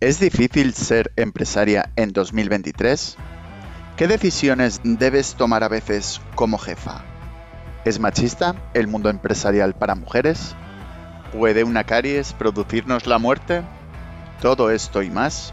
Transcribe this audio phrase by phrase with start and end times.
[0.00, 3.18] ¿Es difícil ser empresaria en 2023?
[3.98, 7.04] ¿Qué decisiones debes tomar a veces como jefa?
[7.84, 10.56] ¿Es machista el mundo empresarial para mujeres?
[11.36, 13.60] ¿Puede una caries producirnos la muerte?
[14.40, 15.52] Todo esto y más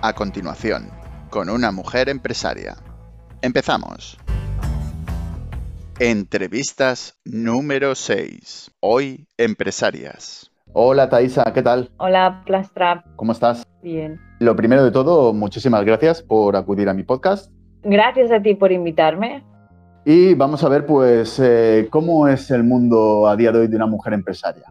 [0.00, 0.92] a continuación,
[1.28, 2.76] con una mujer empresaria.
[3.42, 4.16] Empezamos.
[5.98, 8.70] Entrevistas número 6.
[8.78, 10.52] Hoy, empresarias.
[10.72, 11.90] Hola Thaisa, ¿qué tal?
[11.96, 13.04] Hola Plastrap.
[13.16, 13.67] ¿Cómo estás?
[13.82, 14.20] Bien.
[14.40, 17.52] Lo primero de todo, muchísimas gracias por acudir a mi podcast.
[17.82, 19.44] Gracias a ti por invitarme.
[20.04, 23.76] Y vamos a ver, pues, eh, cómo es el mundo a día de hoy de
[23.76, 24.64] una mujer empresaria.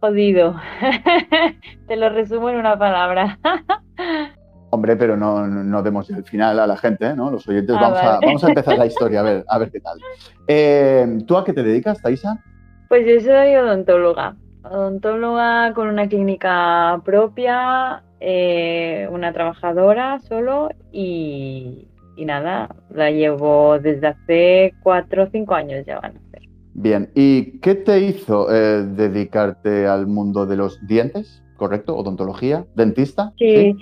[0.00, 0.54] Jodido.
[1.88, 3.38] Te lo resumo en una palabra.
[4.70, 7.30] Hombre, pero no, no demos el final a la gente, ¿no?
[7.30, 7.74] Los oyentes.
[7.76, 8.26] Ah, vamos, a, vale.
[8.26, 9.98] vamos a empezar la historia, a ver, a ver qué tal.
[10.46, 12.42] Eh, ¿Tú a qué te dedicas, Thaisa?
[12.88, 14.36] Pues yo soy odontóloga.
[14.64, 24.08] Odontóloga con una clínica propia, eh, una trabajadora solo y, y nada, la llevo desde
[24.08, 26.42] hace cuatro o cinco años ya van a ser.
[26.74, 27.10] Bien.
[27.14, 31.42] ¿Y qué te hizo eh, dedicarte al mundo de los dientes?
[31.56, 31.96] ¿Correcto?
[31.96, 32.66] ¿Odontología?
[32.74, 33.32] ¿Dentista?
[33.38, 33.76] Sí,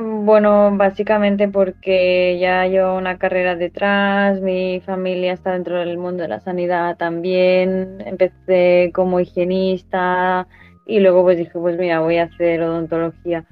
[0.00, 6.28] bueno, básicamente porque ya llevo una carrera detrás, mi familia está dentro del mundo de
[6.28, 10.48] la sanidad también, empecé como higienista
[10.90, 13.44] y luego pues dije, pues mira, voy a hacer odontología.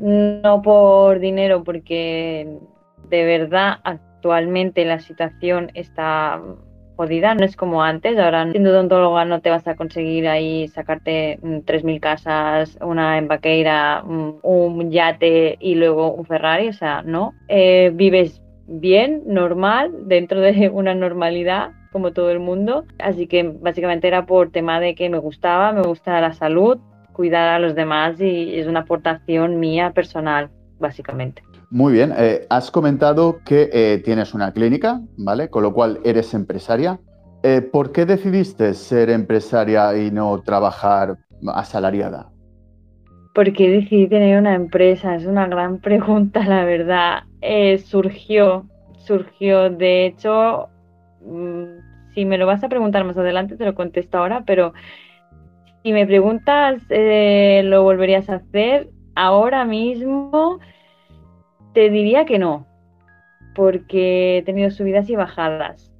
[0.00, 2.58] No por dinero, porque
[3.08, 6.40] de verdad actualmente la situación está
[6.96, 8.18] jodida, no es como antes.
[8.18, 13.28] Ahora, siendo odontóloga, no te vas a conseguir ahí sacarte mm, 3.000 casas, una en
[13.28, 16.68] Vaqueira, mm, un yate y luego un Ferrari.
[16.68, 17.32] O sea, no.
[17.48, 22.84] Eh, vives bien, normal, dentro de una normalidad, como todo el mundo.
[22.98, 26.78] Así que básicamente era por tema de que me gustaba, me gusta la salud,
[27.12, 31.42] cuidar a los demás y es una aportación mía personal, básicamente.
[31.70, 32.12] Muy bien.
[32.16, 35.50] eh, has comentado que eh, tienes una clínica, ¿vale?
[35.50, 36.98] Con lo cual eres empresaria.
[37.42, 41.18] Eh, ¿Por qué decidiste ser empresaria y no trabajar
[41.54, 42.32] asalariada?
[43.34, 45.14] ¿Por qué decidí tener una empresa?
[45.14, 47.22] Es una gran pregunta, la verdad.
[47.84, 48.66] Surgió,
[48.98, 49.70] surgió.
[49.70, 50.69] De hecho,
[52.14, 54.72] si me lo vas a preguntar más adelante, te lo contesto ahora, pero
[55.82, 58.90] si me preguntas, eh, ¿lo volverías a hacer?
[59.14, 60.60] Ahora mismo
[61.72, 62.66] te diría que no,
[63.54, 65.92] porque he tenido subidas y bajadas.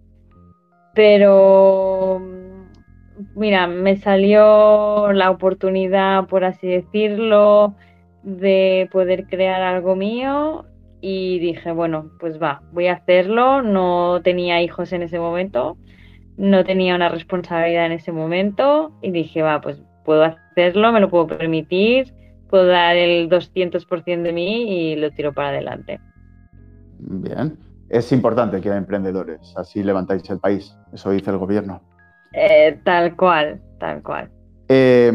[0.94, 7.74] Pero mm, mira, me salió la oportunidad, por así decirlo,
[8.22, 10.66] de poder crear algo mío
[11.00, 13.62] y dije, bueno, pues va, voy a hacerlo.
[13.62, 15.76] No tenía hijos en ese momento,
[16.36, 21.10] no tenía una responsabilidad en ese momento y dije, va, pues puedo hacerlo, me lo
[21.10, 22.12] puedo permitir,
[22.48, 26.00] puedo dar el 200% de mí y lo tiro para adelante.
[26.98, 27.58] Bien.
[27.88, 30.76] Es importante que haya emprendedores, así levantáis el país.
[30.92, 31.82] Eso dice el gobierno.
[32.32, 34.30] Eh, tal cual, tal cual.
[34.68, 35.12] Eh,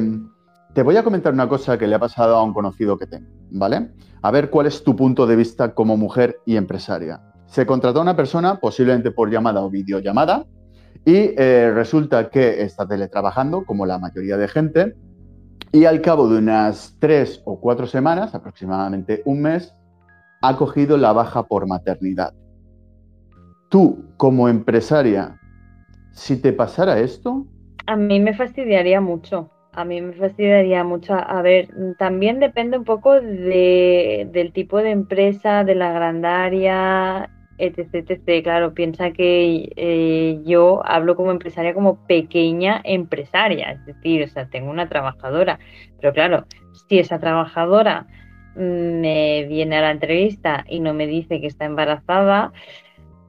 [0.75, 3.29] te voy a comentar una cosa que le ha pasado a un conocido que tengo,
[3.49, 3.91] ¿vale?
[4.21, 7.21] A ver cuál es tu punto de vista como mujer y empresaria.
[7.45, 10.45] Se contrató a una persona, posiblemente por llamada o videollamada,
[11.05, 14.95] y eh, resulta que está teletrabajando, como la mayoría de gente,
[15.71, 19.73] y al cabo de unas tres o cuatro semanas, aproximadamente un mes,
[20.41, 22.33] ha cogido la baja por maternidad.
[23.69, 25.39] Tú, como empresaria,
[26.11, 27.47] si te pasara esto,
[27.87, 29.51] A mí me fastidiaría mucho.
[29.77, 31.13] A mí me fastidiaría mucho.
[31.15, 38.09] A ver, también depende un poco de, del tipo de empresa, de la grandaria, etc,
[38.09, 38.43] etc.
[38.43, 44.47] Claro, piensa que eh, yo hablo como empresaria, como pequeña empresaria, es decir, o sea,
[44.49, 45.59] tengo una trabajadora.
[45.99, 46.45] Pero claro,
[46.87, 48.07] si esa trabajadora
[48.55, 52.53] mm, me viene a la entrevista y no me dice que está embarazada,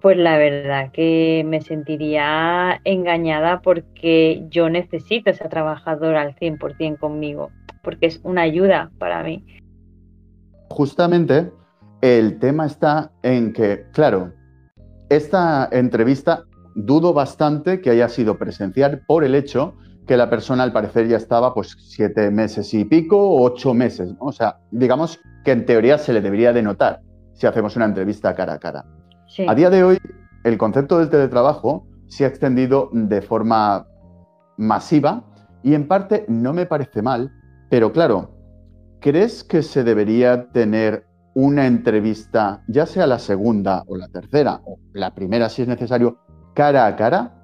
[0.07, 7.01] pues la verdad que me sentiría engañada porque yo necesito a esa trabajadora al 100%
[7.01, 7.51] conmigo,
[7.83, 9.45] porque es una ayuda para mí.
[10.71, 11.51] Justamente
[12.03, 14.33] el tema está en que, claro,
[15.09, 16.45] esta entrevista
[16.77, 19.75] dudo bastante que haya sido presencial por el hecho
[20.07, 24.27] que la persona al parecer ya estaba pues siete meses y pico ocho meses, ¿no?
[24.27, 27.01] O sea, digamos que en teoría se le debería de notar
[27.33, 28.85] si hacemos una entrevista cara a cara.
[29.27, 29.47] Sí.
[29.49, 29.99] A día de hoy,
[30.45, 33.87] el concepto del teletrabajo se ha extendido de forma
[34.57, 35.25] masiva
[35.63, 37.33] y en parte no me parece mal,
[37.69, 38.31] pero claro,
[39.01, 44.79] ¿crees que se debería tener una entrevista, ya sea la segunda o la tercera, o
[44.95, 46.17] la primera si es necesario,
[46.55, 47.35] cara a cara?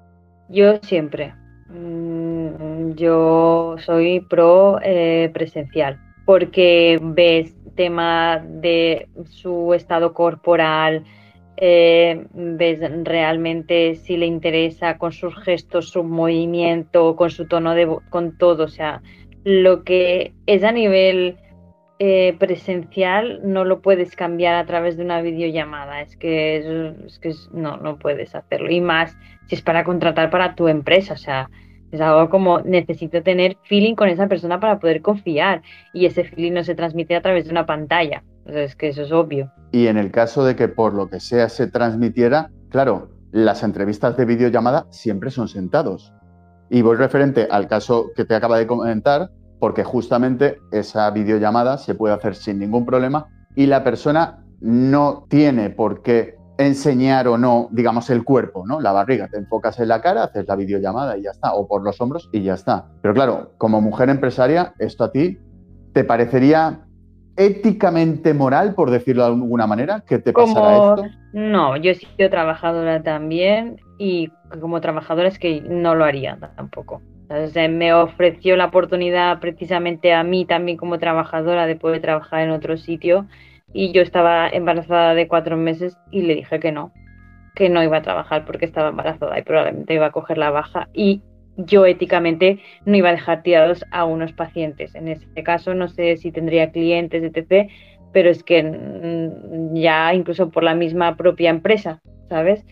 [0.49, 1.35] Yo siempre.
[1.69, 11.03] Mm, Yo soy pro eh, presencial porque ves tema de su estado corporal,
[11.57, 17.85] eh, ves realmente si le interesa con sus gestos, su movimiento, con su tono de
[17.85, 18.63] voz, con todo.
[18.63, 19.01] O sea,
[19.43, 21.37] lo que es a nivel
[21.99, 26.01] eh, presencial no lo puedes cambiar a través de una videollamada.
[26.01, 26.57] Es que,
[27.05, 28.71] es, que no, no puedes hacerlo.
[28.71, 29.15] Y más
[29.47, 31.13] si es para contratar para tu empresa.
[31.13, 31.49] O sea,
[31.91, 35.61] es algo como necesito tener feeling con esa persona para poder confiar.
[35.93, 38.23] Y ese feeling no se transmite a través de una pantalla.
[38.45, 39.51] Es que eso es obvio.
[39.71, 44.15] Y en el caso de que por lo que sea se transmitiera, claro, las entrevistas
[44.17, 46.13] de videollamada siempre son sentados.
[46.69, 51.95] Y voy referente al caso que te acaba de comentar, porque justamente esa videollamada se
[51.95, 57.69] puede hacer sin ningún problema y la persona no tiene por qué enseñar o no,
[57.71, 58.79] digamos, el cuerpo, ¿no?
[58.79, 61.81] La barriga, te enfocas en la cara, haces la videollamada y ya está, o por
[61.83, 62.85] los hombros y ya está.
[63.01, 65.39] Pero claro, como mujer empresaria, esto a ti
[65.93, 66.85] te parecería
[67.35, 71.05] éticamente moral, por decirlo de alguna manera, que te pasara esto?
[71.33, 74.29] No, yo he sido trabajadora también y
[74.61, 77.01] como trabajadora es que no lo haría tampoco.
[77.69, 82.77] me ofreció la oportunidad precisamente a mí también como trabajadora de poder trabajar en otro
[82.77, 83.25] sitio
[83.73, 86.91] y yo estaba embarazada de cuatro meses y le dije que no,
[87.55, 90.89] que no iba a trabajar porque estaba embarazada y probablemente iba a coger la baja
[90.93, 91.23] y
[91.57, 94.95] yo éticamente no iba a dejar tirados a unos pacientes.
[94.95, 97.69] En ese caso no sé si tendría clientes, etc.,
[98.11, 102.63] pero es que mm, ya incluso por la misma propia empresa, ¿sabes?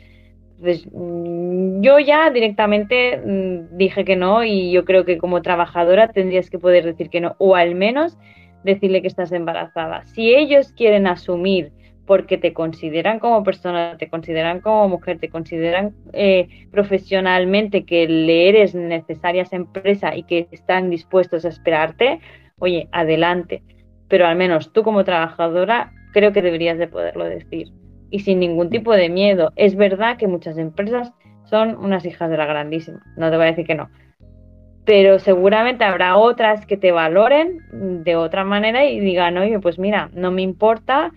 [0.57, 6.09] Entonces, mm, yo ya directamente mm, dije que no y yo creo que como trabajadora
[6.09, 8.17] tendrías que poder decir que no o al menos
[8.63, 10.05] decirle que estás embarazada.
[10.05, 11.71] Si ellos quieren asumir
[12.05, 18.49] porque te consideran como persona, te consideran como mujer, te consideran eh, profesionalmente que le
[18.49, 22.19] eres necesaria a esa empresa y que están dispuestos a esperarte,
[22.59, 23.63] oye, adelante.
[24.07, 27.71] Pero al menos tú como trabajadora creo que deberías de poderlo decir
[28.09, 29.51] y sin ningún tipo de miedo.
[29.55, 31.13] Es verdad que muchas empresas
[31.45, 33.89] son unas hijas de la grandísima, no te voy a decir que no.
[34.85, 37.59] Pero seguramente habrá otras que te valoren
[38.03, 41.11] de otra manera y digan, oye, pues mira, no me importa,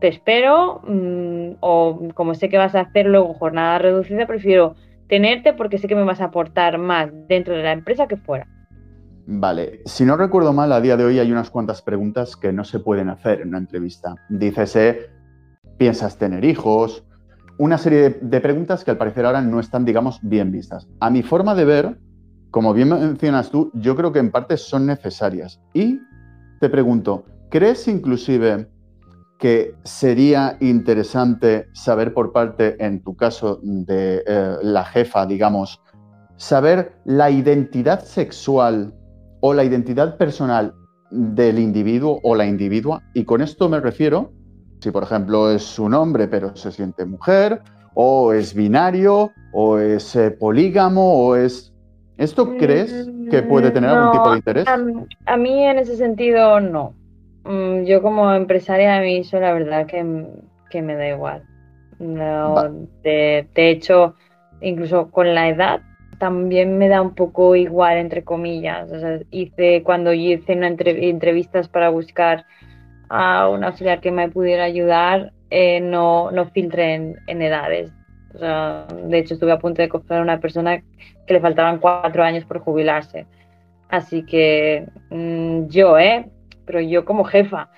[0.00, 4.74] te espero mm, o como sé que vas a hacer luego jornada reducida, prefiero
[5.08, 8.46] tenerte porque sé que me vas a aportar más dentro de la empresa que fuera.
[9.26, 12.64] Vale, si no recuerdo mal, a día de hoy hay unas cuantas preguntas que no
[12.64, 14.14] se pueden hacer en una entrevista.
[14.28, 15.10] Dícese,
[15.76, 17.04] ¿piensas tener hijos?
[17.58, 20.88] Una serie de preguntas que al parecer ahora no están, digamos, bien vistas.
[20.98, 21.98] A mi forma de ver,
[22.50, 25.60] como bien mencionas tú, yo creo que en parte son necesarias.
[25.74, 26.00] Y
[26.58, 28.66] te pregunto, ¿crees inclusive
[29.40, 35.80] que sería interesante saber por parte, en tu caso, de eh, la jefa, digamos,
[36.36, 38.94] saber la identidad sexual
[39.40, 40.74] o la identidad personal
[41.10, 43.02] del individuo o la individua.
[43.14, 44.30] Y con esto me refiero,
[44.80, 47.62] si por ejemplo es un hombre pero se siente mujer,
[47.94, 51.74] o es binario, o es eh, polígamo, o es...
[52.18, 54.68] ¿Esto crees que puede tener algún tipo de interés?
[54.68, 56.99] a mí en ese sentido no.
[57.44, 61.42] Mm, yo como empresaria a mí eso la verdad que, me da igual.
[61.98, 64.14] de, hecho,
[64.60, 65.80] incluso con la edad
[66.18, 68.90] también me da un poco igual, entre comillas.
[69.30, 72.44] hice, cuando hice una entrevistas para buscar
[73.08, 76.94] a un auxiliar que me pudiera ayudar, eh, no, no filtré
[77.26, 77.90] en, edades.
[78.34, 80.82] de hecho, estuve a punto de coger a una persona
[81.26, 83.26] que le faltaban cuatro años por jubilarse.
[83.88, 86.28] Así que mm, yo, ¿eh?
[86.70, 87.68] Pero yo como jefa,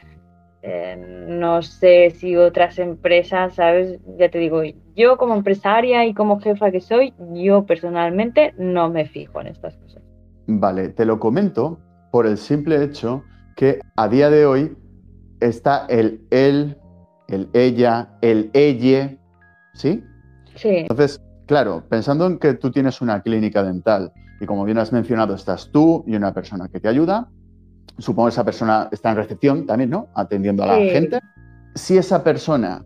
[0.61, 3.99] eh, no sé si otras empresas, ¿sabes?
[4.19, 4.61] Ya te digo,
[4.95, 9.75] yo como empresaria y como jefa que soy, yo personalmente no me fijo en estas
[9.79, 10.03] cosas.
[10.47, 11.79] Vale, te lo comento
[12.11, 13.25] por el simple hecho
[13.57, 14.77] que a día de hoy
[15.41, 16.77] está el él,
[17.29, 19.17] el ella, el ella,
[19.73, 20.05] ¿sí?
[20.55, 20.69] Sí.
[20.69, 25.35] Entonces, claro, pensando en que tú tienes una clínica dental y como bien has mencionado,
[25.35, 27.31] estás tú y una persona que te ayuda,
[27.99, 30.09] supongo que esa persona está en recepción también, ¿no?
[30.15, 31.21] Atendiendo a la gente.
[31.75, 32.85] Si esa persona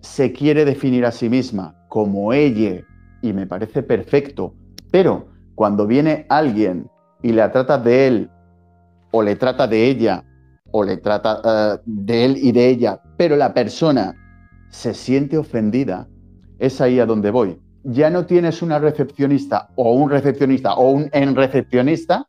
[0.00, 2.82] se quiere definir a sí misma como ella,
[3.22, 4.54] y me parece perfecto,
[4.90, 6.90] pero cuando viene alguien
[7.22, 8.30] y la trata de él,
[9.12, 10.24] o le trata de ella,
[10.72, 14.14] o le trata eh, de él y de ella, pero la persona
[14.70, 16.08] se siente ofendida,
[16.58, 17.60] es ahí a donde voy.
[17.84, 22.26] Ya no tienes una recepcionista o un recepcionista o un en recepcionista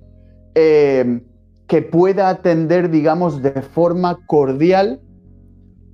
[0.54, 1.22] eh,
[1.68, 5.00] que pueda atender, digamos, de forma cordial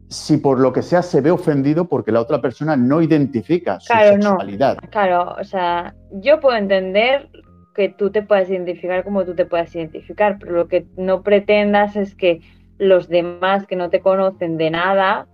[0.09, 3.93] si por lo que sea se ve ofendido porque la otra persona no identifica su
[3.93, 4.77] sexualidad.
[4.89, 7.29] Claro, o sea, yo puedo entender
[7.73, 11.95] que tú te puedas identificar como tú te puedas identificar, pero lo que no pretendas
[11.95, 12.41] es que
[12.77, 15.27] los demás que no te conocen de nada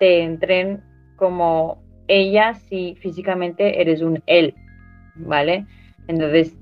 [0.00, 0.82] te entren
[1.14, 4.54] como ella si físicamente eres un él,
[5.14, 5.66] ¿vale?
[6.08, 6.56] Entonces,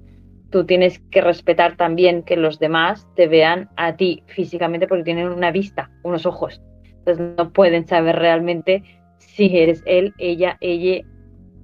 [0.50, 5.28] tú tienes que respetar también que los demás te vean a ti físicamente porque tienen
[5.28, 6.62] una vista, unos ojos.
[6.84, 8.82] Entonces, no pueden saber realmente
[9.18, 11.04] si eres él, ella, ella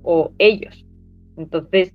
[0.03, 0.87] o ellos.
[1.37, 1.95] Entonces,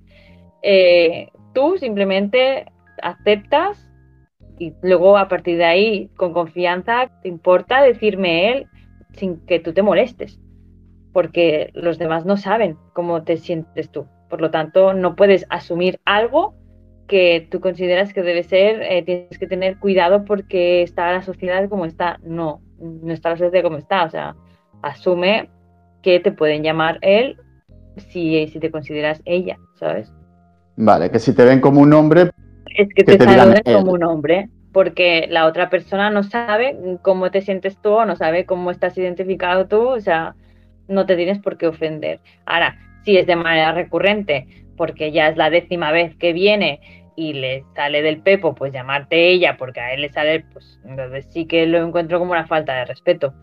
[0.62, 2.66] eh, tú simplemente
[3.02, 3.88] aceptas
[4.58, 8.66] y luego a partir de ahí, con confianza, te importa decirme él
[9.12, 10.38] sin que tú te molestes
[11.12, 14.06] porque los demás no saben cómo te sientes tú.
[14.28, 16.54] Por lo tanto, no puedes asumir algo
[17.10, 21.68] que tú consideras que debe ser, eh, tienes que tener cuidado porque está la sociedad
[21.68, 22.20] como está.
[22.22, 24.04] No, no está la sociedad como está.
[24.04, 24.36] O sea,
[24.80, 25.50] asume
[26.02, 27.36] que te pueden llamar él
[27.96, 30.12] si, si te consideras ella, ¿sabes?
[30.76, 32.30] Vale, que si te ven como un hombre...
[32.76, 37.40] Es que, te, saluden como un hombre, porque la otra persona no sabe cómo te
[37.40, 40.36] sientes tú no sabe cómo estás identificado tú, o sea,
[40.86, 42.20] no te tienes por qué ofender.
[42.46, 46.80] Ahora, si es de manera recurrente, porque ya es la décima vez que viene
[47.20, 51.26] y le sale del pepo, pues llamarte ella, porque a él le sale, pues entonces
[51.30, 53.34] sí que lo encuentro como una falta de respeto.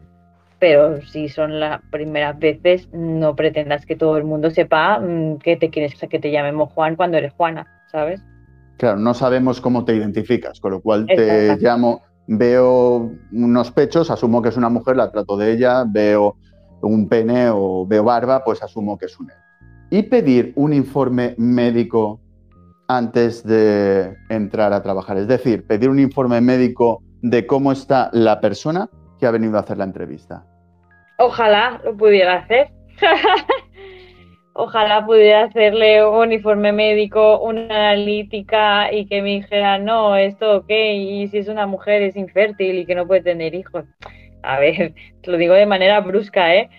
[0.57, 5.57] Pero si son las primeras veces, no pretendas que todo el mundo sepa mm, que
[5.57, 8.19] te quieres que te llamemos Juan cuando eres Juana, ¿sabes?
[8.77, 14.41] Claro, no sabemos cómo te identificas, con lo cual te llamo, veo unos pechos, asumo
[14.41, 16.36] que es una mujer, la trato de ella, veo
[16.81, 19.38] un pene o veo barba, pues asumo que es un él.
[19.91, 22.19] Y pedir un informe médico
[22.88, 25.17] antes de entrar a trabajar.
[25.17, 28.89] Es decir, pedir un informe médico de cómo está la persona
[29.20, 30.46] que ha venido a hacer la entrevista.
[31.17, 32.70] Ojalá lo pudiera hacer.
[34.53, 40.70] Ojalá pudiera hacerle un informe médico, una analítica y que me dijera, no, esto ok,
[40.70, 43.86] y si es una mujer es infértil y que no puede tener hijos.
[44.41, 46.70] A ver, te lo digo de manera brusca, ¿eh?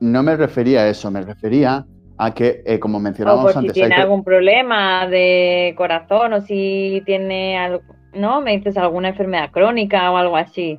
[0.00, 1.84] No me refería a eso, me refería
[2.18, 3.74] a que, eh, como mencionábamos o antes...
[3.74, 7.82] Si tiene algún problema de corazón o si tiene algo,
[8.14, 8.40] ¿no?
[8.40, 10.78] Me dices alguna enfermedad crónica o algo así.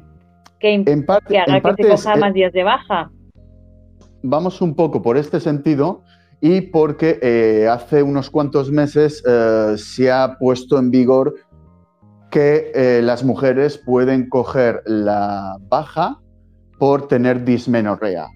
[0.60, 3.12] Que, en parte, que haga que se coja más días de baja.
[4.24, 6.02] Vamos un poco por este sentido
[6.42, 11.36] y porque eh, hace unos cuantos meses eh, se ha puesto en vigor
[12.32, 16.20] que las mujeres pueden coger la baja
[16.78, 18.28] por tener dismenorrea,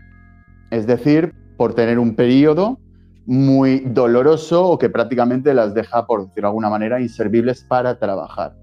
[0.71, 2.79] es decir, por tener un periodo
[3.25, 8.55] muy doloroso o que prácticamente las deja, por decirlo de alguna manera, inservibles para trabajar.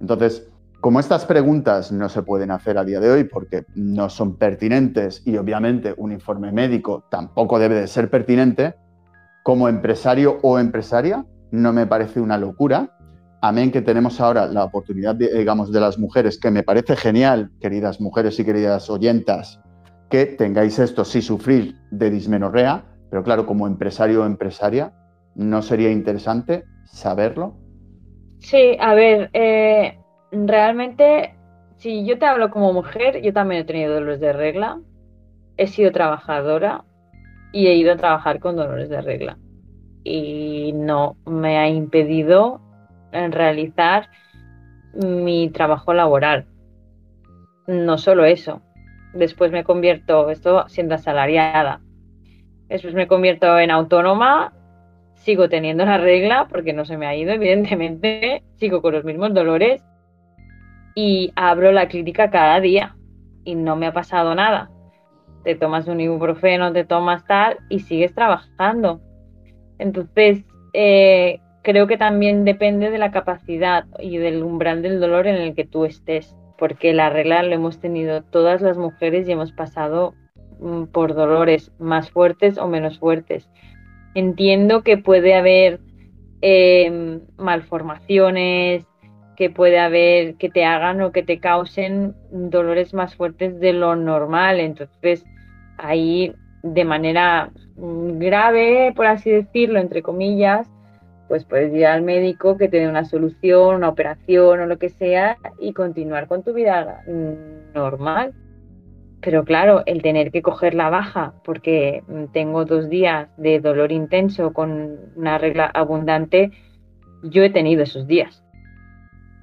[0.00, 0.48] Entonces,
[0.80, 5.22] como estas preguntas no se pueden hacer a día de hoy porque no son pertinentes
[5.24, 8.74] y obviamente un informe médico tampoco debe de ser pertinente,
[9.42, 12.96] como empresario o empresaria no me parece una locura
[13.40, 18.00] amén que tenemos ahora la oportunidad, digamos, de las mujeres, que me parece genial, queridas
[18.00, 19.60] mujeres y queridas oyentas,
[20.10, 24.92] que tengáis esto si sufrir de dismenorrea, pero claro, como empresario o empresaria,
[25.34, 27.56] ¿no sería interesante saberlo?
[28.38, 29.98] Sí, a ver, eh,
[30.30, 31.34] realmente,
[31.76, 34.80] si yo te hablo como mujer, yo también he tenido dolores de regla,
[35.56, 36.84] he sido trabajadora
[37.52, 39.38] y he ido a trabajar con dolores de regla.
[40.04, 42.60] Y no me ha impedido
[43.12, 44.08] realizar
[44.94, 46.46] mi trabajo laboral.
[47.66, 48.62] No solo eso,
[49.14, 51.80] después me convierto, esto siendo asalariada,
[52.68, 54.52] después me convierto en autónoma,
[55.14, 59.34] sigo teniendo la regla porque no se me ha ido, evidentemente, sigo con los mismos
[59.34, 59.82] dolores
[60.94, 62.96] y abro la clínica cada día
[63.44, 64.70] y no me ha pasado nada.
[65.44, 69.00] Te tomas un ibuprofeno, te tomas tal y sigues trabajando.
[69.78, 75.36] Entonces, eh, creo que también depende de la capacidad y del umbral del dolor en
[75.36, 79.52] el que tú estés, porque la regla lo hemos tenido todas las mujeres y hemos
[79.52, 80.14] pasado
[80.92, 83.48] por dolores más fuertes o menos fuertes.
[84.14, 85.80] Entiendo que puede haber
[86.40, 88.86] em, malformaciones,
[89.36, 93.94] que puede haber que te hagan o que te causen dolores más fuertes de lo
[93.94, 94.60] normal.
[94.60, 95.24] Entonces,
[95.76, 100.68] ahí de manera mm, grave, por así decirlo, entre comillas,
[101.28, 104.88] pues puedes ir al médico que te dé una solución, una operación o lo que
[104.88, 107.02] sea y continuar con tu vida
[107.74, 108.32] normal.
[109.26, 114.52] Pero claro, el tener que coger la baja porque tengo dos días de dolor intenso
[114.52, 116.52] con una regla abundante,
[117.24, 118.44] yo he tenido esos días.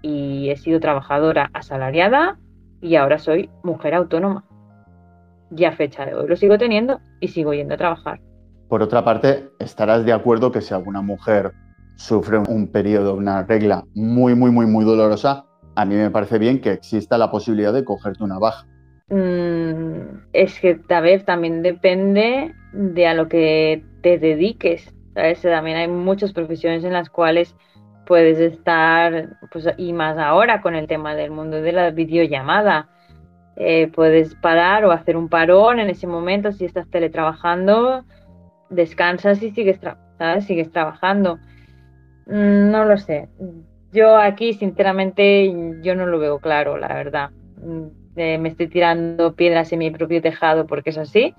[0.02, 2.40] Y he sido trabajadora asalariada
[2.80, 4.46] y ahora soy mujer autónoma.
[5.50, 8.22] Ya fecha de hoy lo sigo teniendo y sigo yendo a trabajar.
[8.70, 11.52] Por otra parte, estarás de acuerdo que si alguna mujer
[11.98, 15.44] sufre un periodo, una regla muy, muy, muy, muy dolorosa,
[15.76, 18.66] a mí me parece bien que exista la posibilidad de cogerte una baja.
[19.14, 24.92] Mm, es que, a ver, también depende de a lo que te dediques.
[25.14, 25.42] ¿sabes?
[25.44, 27.56] También hay muchas profesiones en las cuales
[28.08, 32.90] puedes estar, pues, y más ahora con el tema del mundo de la videollamada.
[33.56, 38.04] Eh, puedes parar o hacer un parón en ese momento si estás teletrabajando,
[38.72, 39.80] descansas y sigues,
[40.40, 41.38] sigues trabajando.
[42.26, 43.30] Mm, no lo sé.
[43.92, 45.54] Yo aquí, sinceramente,
[45.84, 47.30] yo no lo veo claro, la verdad.
[48.16, 51.34] Me estoy tirando piedras en mi propio tejado porque es así,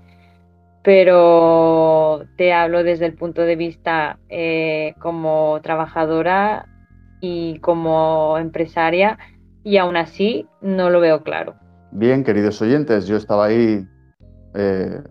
[0.83, 6.67] pero te hablo desde el punto de vista eh, como trabajadora
[7.21, 9.17] y como empresaria
[9.63, 11.55] y aún así no lo veo claro.
[11.91, 13.87] Bien, queridos oyentes, yo estaba ahí
[14.53, 15.01] eh,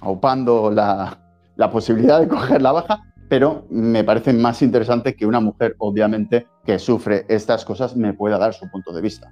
[0.00, 5.74] aupando la posibilidad de coger la baja, pero me parece más interesante que una mujer,
[5.78, 9.30] obviamente, que sufre estas cosas, me pueda dar su punto de vista,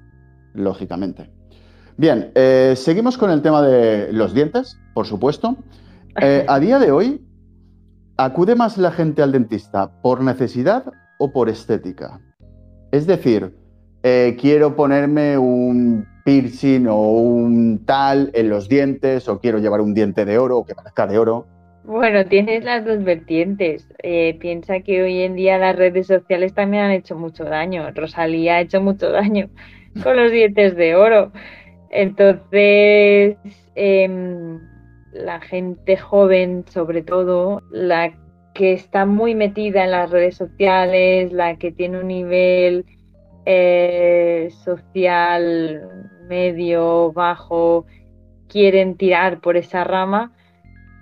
[0.52, 1.39] lógicamente.
[2.00, 5.58] Bien, eh, seguimos con el tema de los dientes, por supuesto.
[6.18, 7.20] Eh, a día de hoy,
[8.16, 10.84] ¿acude más la gente al dentista por necesidad
[11.18, 12.18] o por estética?
[12.90, 13.54] Es decir,
[14.02, 19.92] eh, quiero ponerme un piercing o un tal en los dientes o quiero llevar un
[19.92, 21.46] diente de oro o que parezca de oro
[21.90, 23.88] bueno, tienes las dos vertientes.
[24.02, 27.90] Eh, piensa que hoy en día las redes sociales también han hecho mucho daño.
[27.94, 29.48] Rosalía ha hecho mucho daño
[30.02, 31.32] con los dientes de oro.
[31.90, 33.36] Entonces,
[33.74, 34.60] em,
[35.12, 38.12] la gente joven, sobre todo, la
[38.54, 42.84] que está muy metida en las redes sociales, la que tiene un nivel
[43.46, 45.88] eh, social
[46.28, 47.86] medio, bajo,
[48.48, 50.32] quieren tirar por esa rama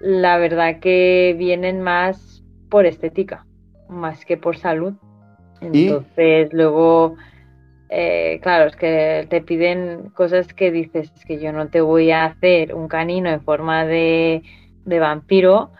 [0.01, 3.47] la verdad que vienen más por estética,
[3.89, 4.95] más que por salud.
[5.61, 7.17] Entonces, luego,
[7.89, 12.11] eh, claro, es que te piden cosas que dices, es que yo no te voy
[12.11, 14.43] a hacer un canino en forma de,
[14.85, 15.71] de vampiro,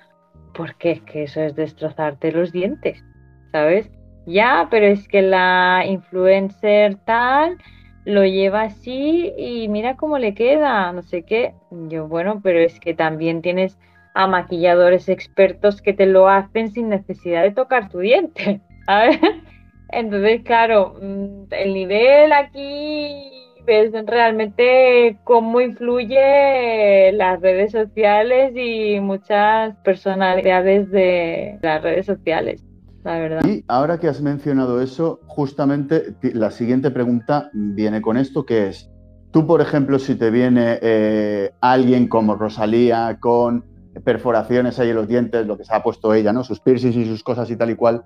[0.55, 3.05] porque es que eso es destrozarte los dientes,
[3.53, 3.91] ¿sabes?
[4.27, 7.59] Ya, pero es que la influencer tal
[8.05, 11.55] lo lleva así y mira cómo le queda, no sé qué.
[11.89, 13.79] Yo, bueno, pero es que también tienes
[14.15, 18.61] a maquilladores expertos que te lo hacen sin necesidad de tocar tu diente.
[19.91, 29.77] Entonces, claro, mm, el nivel aquí ves realmente cómo influye las redes sociales y muchas
[29.85, 32.63] personalidades de las redes sociales.
[33.05, 33.45] La verdad.
[33.45, 38.91] Y ahora que has mencionado eso, justamente la siguiente pregunta viene con esto, que es,
[39.31, 43.65] tú, por ejemplo, si te viene eh, alguien como Rosalía con
[44.05, 46.43] perforaciones ahí en los dientes, lo que se ha puesto ella, ¿no?
[46.43, 48.05] Sus piercings y sus cosas y tal y cual.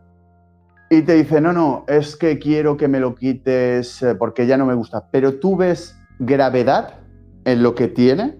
[0.92, 4.59] Y te dice, no, no, es que quiero que me lo quites eh, porque ya
[4.59, 5.09] no me gusta.
[5.11, 6.96] Pero tú ves gravedad
[7.46, 8.37] en lo que tiene.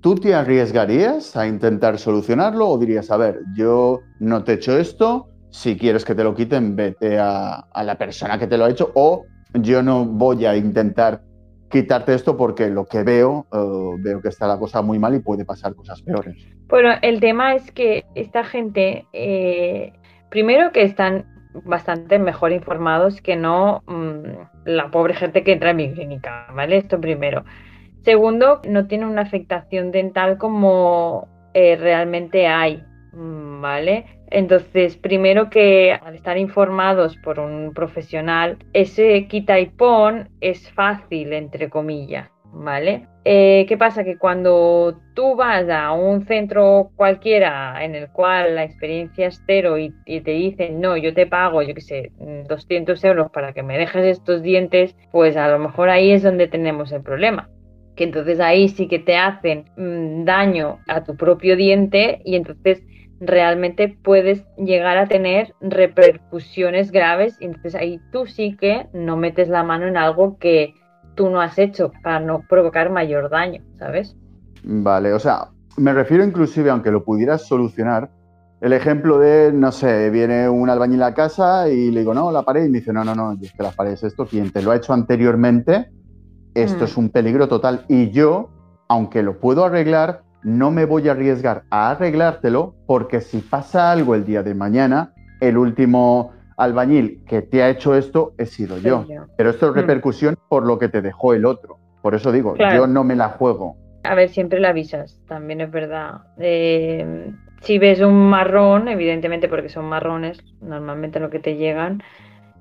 [0.00, 4.76] ¿Tú te arriesgarías a intentar solucionarlo o dirías, a ver, yo no te he hecho
[4.76, 8.70] esto, si quieres que te lo quiten, vete a, la persona que te lo ha
[8.70, 11.22] hecho o yo no voy a intentar
[11.70, 15.20] quitarte esto porque lo que veo, eh, veo que está la cosa muy mal y
[15.20, 16.34] puede pasar cosas peores.
[16.66, 19.92] Bueno, el tema es que esta gente, eh,
[20.30, 25.76] primero que están bastante mejor informados que no mm, la pobre gente que entra en
[25.76, 26.76] mi clínica, ¿vale?
[26.76, 27.44] Esto primero.
[28.02, 34.06] Segundo, no tiene una afectación dental como eh, realmente hay, mm, ¿vale?
[34.30, 41.32] Entonces, primero que al estar informados por un profesional, ese quita y pon es fácil,
[41.32, 43.06] entre comillas, ¿vale?
[43.24, 44.04] Eh, ¿Qué pasa?
[44.04, 49.78] Que cuando tú vas a un centro cualquiera en el cual la experiencia es cero
[49.78, 52.12] y, te dicen, no, yo te pago, yo qué sé,
[52.48, 56.48] 200 euros para que me dejes estos dientes, pues a lo mejor ahí es donde
[56.48, 57.48] tenemos el problema
[57.96, 62.82] que entonces ahí sí que te hacen mm, daño a tu propio diente y entonces
[63.20, 69.48] realmente puedes llegar a tener repercusiones graves y entonces ahí tú sí que no metes
[69.48, 70.74] la mano en algo que
[71.16, 74.14] tú no has hecho para no provocar mayor daño, ¿sabes?
[74.62, 78.10] Vale, o sea, me refiero inclusive, aunque lo pudieras solucionar,
[78.60, 82.42] el ejemplo de, no sé, viene un albañil a casa y le digo, no, la
[82.42, 84.62] pared, y me dice, no, no, no, es que la pared es esto, quien te
[84.62, 85.90] lo ha hecho anteriormente,
[86.54, 86.84] esto mm.
[86.84, 87.84] es un peligro total.
[87.88, 88.50] Y yo,
[88.88, 94.14] aunque lo puedo arreglar, no me voy a arriesgar a arreglártelo porque si pasa algo
[94.14, 99.04] el día de mañana, el último albañil que te ha hecho esto he sido yo.
[99.36, 99.76] Pero esto es mm.
[99.76, 101.78] repercusión por lo que te dejó el otro.
[102.02, 103.76] Por eso digo, yo no me la juego.
[104.04, 106.20] A ver, siempre la avisas, también es verdad.
[106.38, 112.02] Eh, si ves un marrón, evidentemente porque son marrones, normalmente lo que te llegan,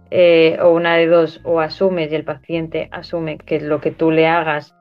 [0.09, 4.11] eh, o una de dos, o asumes y el paciente asume que lo que tú
[4.11, 4.75] le hagas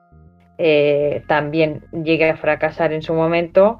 [0.57, 3.79] eh, también llegue a fracasar en su momento,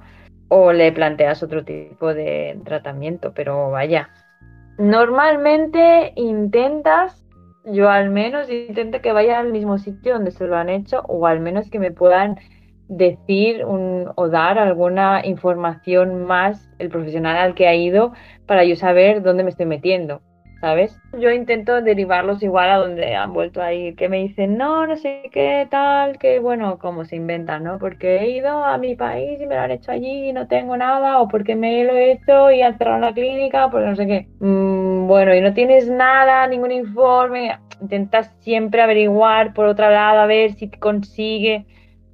[0.50, 4.10] o le planteas otro tipo de tratamiento, pero vaya.
[4.78, 7.24] Normalmente intentas,
[7.66, 11.26] yo al menos intento que vaya al mismo sitio donde se lo han hecho, o
[11.28, 12.38] al menos que me puedan
[12.88, 18.14] decir o dar alguna información más el profesional al que ha ido
[18.46, 20.22] para yo saber dónde me estoy metiendo.
[20.66, 21.00] ¿Sabes?
[21.20, 24.96] Yo intento derivarlos igual a donde han vuelto a ir, que me dicen, no, no
[24.96, 27.78] sé qué tal, que bueno, como se inventan, ¿no?
[27.78, 30.76] Porque he ido a mi país y me lo han hecho allí y no tengo
[30.76, 34.08] nada, o porque me lo he hecho y han cerrado la clínica, porque no sé
[34.08, 34.28] qué.
[34.40, 40.26] Mm, bueno, y no tienes nada, ningún informe, intentas siempre averiguar por otro lado, a
[40.26, 41.68] ver si consigue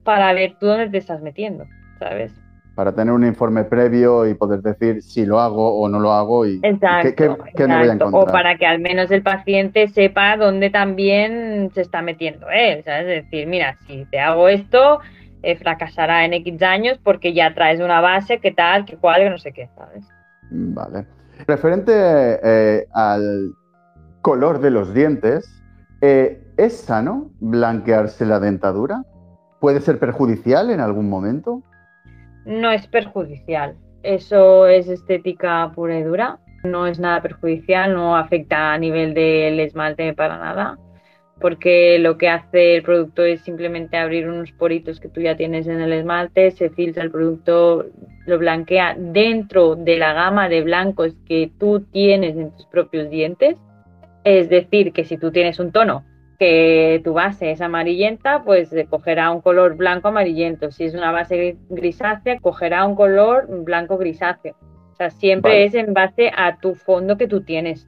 [0.04, 1.68] para ver tú dónde te estás metiendo,
[2.00, 2.41] ¿sabes?
[2.82, 6.48] Para tener un informe previo y poder decir si lo hago o no lo hago
[6.48, 7.30] y qué,
[7.68, 8.24] me voy a encontrar.
[8.24, 12.84] O para que al menos el paciente sepa dónde también se está metiendo él.
[12.84, 13.02] ¿sabes?
[13.02, 15.00] Es decir, mira, si te hago esto,
[15.44, 19.30] eh, fracasará en X años porque ya traes una base, qué tal, qué cual, que
[19.30, 20.04] no sé qué, ¿sabes?
[20.50, 21.06] Vale.
[21.46, 23.52] Referente eh, al
[24.24, 25.48] color de los dientes,
[26.02, 29.04] eh, ¿es sano blanquearse la dentadura?
[29.60, 31.62] ¿Puede ser perjudicial en algún momento?
[32.46, 33.76] No es perjudicial.
[34.04, 36.40] Eso es estética pura y dura.
[36.64, 40.78] No es nada perjudicial, no afecta a nivel del esmalte para nada,
[41.40, 45.68] porque lo que hace el producto es simplemente abrir unos poritos que tú ya tienes
[45.68, 47.88] en el esmalte, se filtra el producto,
[48.28, 53.58] lo blanquea dentro de la gama de blancos que tú tienes en tus propios dientes.
[54.24, 56.06] Es decir, que si tú tienes un tono
[56.42, 60.72] que tu base es amarillenta, pues cogerá un color blanco amarillento.
[60.72, 64.56] Si es una base grisácea, cogerá un color blanco grisáceo.
[64.92, 67.88] O sea, siempre es en base a tu fondo que tú tienes.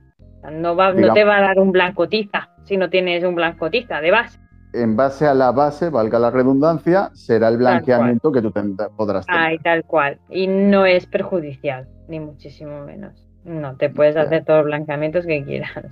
[0.52, 3.72] no, va, no te va a dar un blanco tiza si no tienes un blanco
[3.72, 4.40] tiza de base.
[4.74, 8.54] En base a la base, valga la redundancia, será el blanqueamiento que tú
[8.96, 9.42] podrás tener.
[9.42, 10.20] Ay, tal cual.
[10.30, 13.28] Y no es perjudicial, ni muchísimo menos.
[13.46, 15.92] No, te puedes hacer todos los blanqueamientos que quieras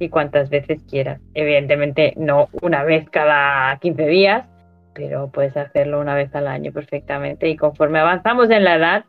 [0.00, 1.20] y cuantas veces quieras.
[1.34, 4.46] Evidentemente no una vez cada 15 días,
[4.94, 9.04] pero puedes hacerlo una vez al año perfectamente y conforme avanzamos en la edad,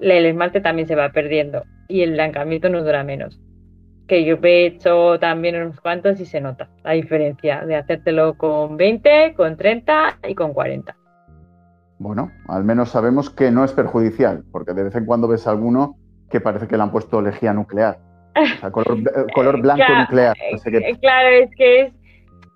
[0.00, 3.40] el esmalte también se va perdiendo y el blancamiento nos dura menos.
[4.08, 8.76] Que yo he hecho también unos cuantos y se nota la diferencia de hacértelo con
[8.76, 10.94] 20, con 30 y con 40.
[11.98, 15.96] Bueno, al menos sabemos que no es perjudicial, porque de vez en cuando ves alguno
[16.30, 17.98] que parece que le han puesto lejía nuclear
[18.70, 20.36] color, blanco nuclear.
[20.40, 21.92] Eh, claro, es que es.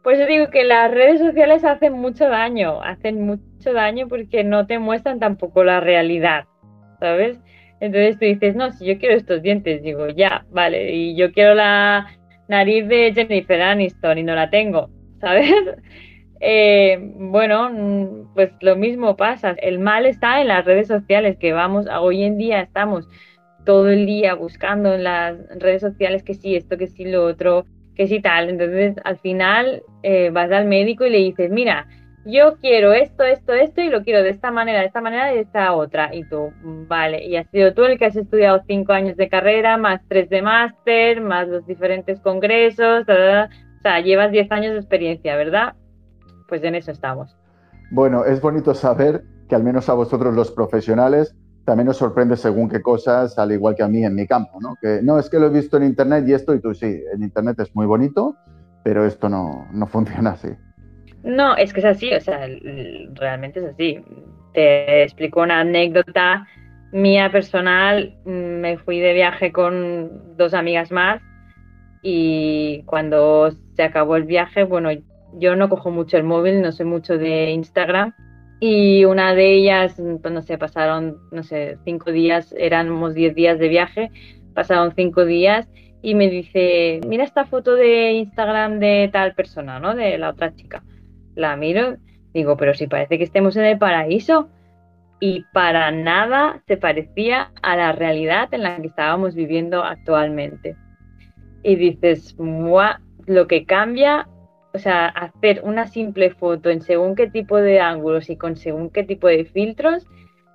[0.02, 4.66] Pues yo digo que las redes sociales hacen mucho daño, hacen mucho daño porque no
[4.66, 6.44] te muestran tampoco la realidad,
[7.00, 7.38] ¿sabes?
[7.80, 11.54] Entonces tú dices, no, si yo quiero estos dientes, digo, ya, vale, y yo quiero
[11.54, 12.06] la
[12.48, 14.90] nariz de Jennifer Aniston y no la tengo,
[15.20, 15.50] ¿sabes?
[16.42, 19.50] Eh, bueno, mm, pues lo mismo pasa.
[19.60, 23.06] El mal está en las redes sociales, que vamos, hoy en día estamos
[23.70, 27.66] todo el día buscando en las redes sociales que sí, esto, que sí, lo otro,
[27.94, 28.50] que sí, tal.
[28.50, 31.86] Entonces, al final eh, vas al médico y le dices, mira,
[32.26, 35.36] yo quiero esto, esto, esto y lo quiero de esta manera, de esta manera y
[35.36, 36.12] de esta otra.
[36.12, 36.52] Y tú,
[36.88, 40.28] vale, y has sido tú el que has estudiado cinco años de carrera, más tres
[40.30, 45.76] de máster, más los diferentes congresos, o sea, llevas diez años de experiencia, ¿verdad?
[46.48, 47.38] Pues en eso estamos.
[47.92, 51.36] Bueno, es bonito saber que al menos a vosotros los profesionales
[51.70, 54.74] también nos sorprende según qué cosas, al igual que a mí en mi campo, ¿no?
[55.04, 57.60] No, es que lo he visto en Internet y esto y tú sí, en Internet
[57.60, 58.34] es muy bonito,
[58.82, 60.48] pero esto no, no funciona así.
[61.22, 62.40] No, es que es así, o sea,
[63.14, 64.04] realmente es así.
[64.52, 66.44] Te explico una anécdota
[66.90, 68.18] mía personal.
[68.24, 71.22] Me fui de viaje con dos amigas más
[72.02, 74.90] y cuando se acabó el viaje, bueno,
[75.34, 78.12] yo no cojo mucho el móvil, no sé mucho de Instagram
[78.60, 83.58] y una de ellas, pues no sé, pasaron, no sé, cinco días, éramos diez días
[83.58, 84.10] de viaje,
[84.54, 85.66] pasaron cinco días
[86.02, 89.94] y me dice, mira esta foto de Instagram de tal persona, ¿no?
[89.94, 90.84] De la otra chica.
[91.34, 91.96] La miro,
[92.34, 94.48] digo, pero si parece que estemos en el paraíso.
[95.22, 100.76] Y para nada se parecía a la realidad en la que estábamos viviendo actualmente.
[101.62, 104.26] Y dices, lo que cambia
[104.72, 108.90] o sea, hacer una simple foto en según qué tipo de ángulos y con según
[108.90, 110.06] qué tipo de filtros,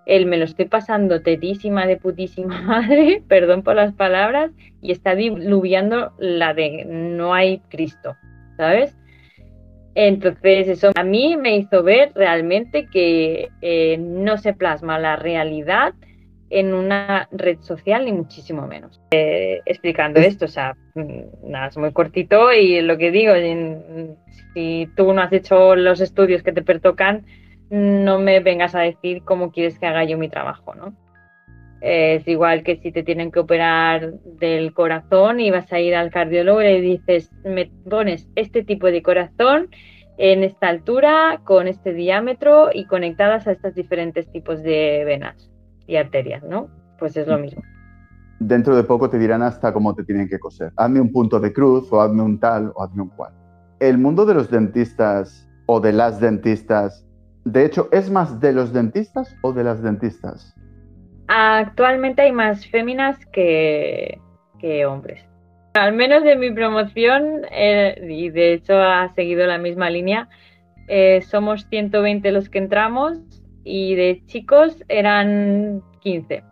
[0.05, 4.51] él me lo estoy pasando tetísima de putísima madre, perdón por las palabras,
[4.81, 8.15] y está diluviando la de no hay Cristo,
[8.57, 8.95] ¿sabes?
[9.95, 15.93] Entonces eso a mí me hizo ver realmente que eh, no se plasma la realidad
[16.49, 19.01] en una red social, ni muchísimo menos.
[19.11, 23.33] Eh, explicando esto, o sea, mm, nada, es muy cortito y lo que digo,
[24.53, 27.25] si tú no has hecho los estudios que te pertocan,
[27.69, 30.93] no me vengas a decir cómo quieres que haga yo mi trabajo, ¿no?
[31.81, 36.09] Es igual que si te tienen que operar del corazón y vas a ir al
[36.09, 39.69] cardiólogo y dices, me pones este tipo de corazón
[40.17, 45.51] en esta altura, con este diámetro y conectadas a estos diferentes tipos de venas
[45.87, 46.67] y arterias, ¿no?
[46.99, 47.61] Pues es lo mismo.
[48.39, 50.71] Dentro de poco te dirán hasta cómo te tienen que coser.
[50.75, 53.33] Hazme un punto de cruz o hazme un tal o hazme un cual.
[53.79, 57.05] El mundo de los dentistas o de las dentistas,
[57.45, 60.55] de hecho, ¿es más de los dentistas o de las dentistas?
[61.27, 64.19] Actualmente hay más féminas que,
[64.59, 65.23] que hombres.
[65.73, 70.29] Al menos de mi promoción, eh, y de hecho ha seguido la misma línea,
[70.87, 73.19] eh, somos 120 los que entramos
[73.65, 76.43] y de chicos eran 15.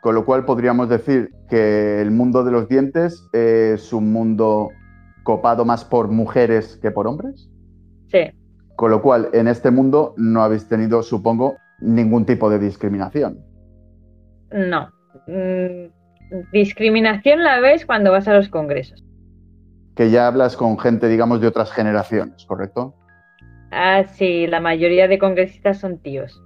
[0.00, 4.70] Con lo cual podríamos decir que el mundo de los dientes es un mundo
[5.22, 7.48] copado más por mujeres que por hombres.
[8.08, 8.30] Sí.
[8.76, 13.38] Con lo cual, en este mundo no habéis tenido, supongo, ningún tipo de discriminación.
[14.50, 14.88] No.
[15.26, 15.90] Mm,
[16.52, 19.04] discriminación la ves cuando vas a los congresos.
[19.94, 22.94] Que ya hablas con gente, digamos, de otras generaciones, ¿correcto?
[23.76, 26.40] Ah, sí, la mayoría de congresistas son tíos.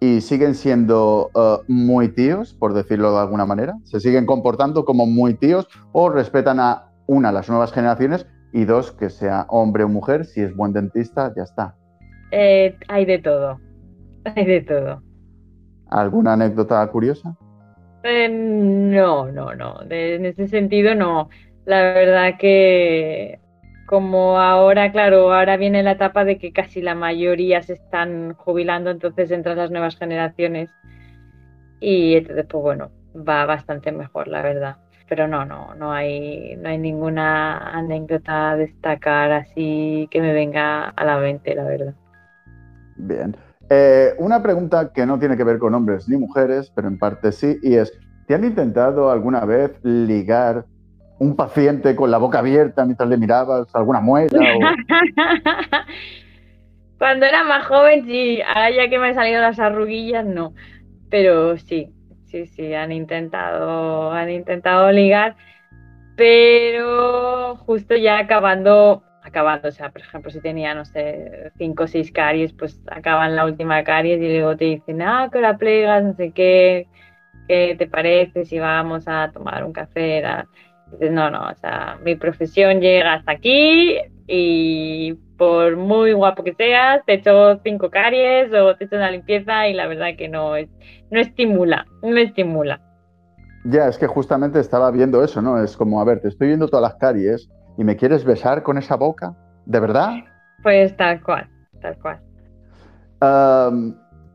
[0.00, 3.74] ¿Y siguen siendo uh, muy tíos, por decirlo de alguna manera?
[3.84, 8.90] ¿Se siguen comportando como muy tíos o respetan a una, las nuevas generaciones y dos,
[8.90, 11.76] que sea hombre o mujer, si es buen dentista, ya está?
[12.32, 13.60] Eh, hay de todo,
[14.24, 15.02] hay de todo.
[15.90, 17.36] ¿Alguna anécdota curiosa?
[18.02, 19.80] Eh, no, no, no.
[19.88, 21.28] en ese sentido no.
[21.64, 23.38] La verdad que
[23.86, 28.90] como ahora, claro, ahora viene la etapa de que casi la mayoría se están jubilando,
[28.90, 30.70] entonces entran las nuevas generaciones
[31.80, 34.76] y entonces, pues bueno, va bastante mejor, la verdad.
[35.08, 40.88] Pero no, no, no hay, no hay ninguna anécdota a destacar así que me venga
[40.88, 41.94] a la mente, la verdad.
[42.96, 43.36] Bien.
[43.70, 47.30] Eh, una pregunta que no tiene que ver con hombres ni mujeres, pero en parte
[47.30, 47.92] sí, y es,
[48.26, 50.64] ¿te han intentado alguna vez ligar
[51.18, 54.38] un paciente con la boca abierta mientras le mirabas alguna muela?
[56.98, 58.40] Cuando era más joven, sí.
[58.42, 60.54] Ahora ya que me han salido las arruguillas, no.
[61.10, 61.90] Pero sí,
[62.26, 65.36] sí, sí, han intentado, han intentado ligar.
[66.16, 71.86] Pero justo ya acabando, acabando, o sea, por ejemplo, si tenía, no sé, cinco o
[71.86, 76.02] seis caries, pues acaban la última caries y luego te dicen, ah, que la plegas,
[76.02, 76.88] no sé qué,
[77.46, 80.22] qué te parece si vamos a tomar un café.
[81.10, 87.04] No, no, o sea, mi profesión llega hasta aquí y por muy guapo que seas,
[87.06, 90.68] te echo cinco caries o te echo una limpieza y la verdad que no, es,
[91.10, 92.80] no estimula, no estimula.
[93.64, 95.62] Ya, es que justamente estaba viendo eso, ¿no?
[95.62, 98.78] Es como, a ver, te estoy viendo todas las caries y me quieres besar con
[98.78, 99.34] esa boca,
[99.66, 100.14] ¿de verdad?
[100.62, 101.48] Pues tal cual,
[101.80, 102.20] tal cual.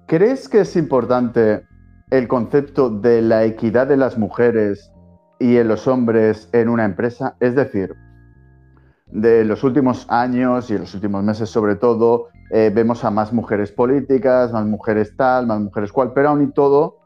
[0.07, 1.63] ¿Crees que es importante
[2.09, 4.91] el concepto de la equidad de las mujeres
[5.41, 7.35] y en los hombres en una empresa.
[7.39, 7.95] Es decir,
[9.07, 13.33] de los últimos años y en los últimos meses sobre todo, eh, vemos a más
[13.33, 16.97] mujeres políticas, más mujeres tal, más mujeres cual, pero aún y todo